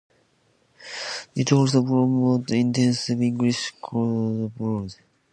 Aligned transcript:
It 1.35 1.51
also 1.51 1.83
promotes 1.83 2.51
intensive 2.51 3.21
English 3.21 3.69
courses 3.79 4.45
abroad. 4.45 4.95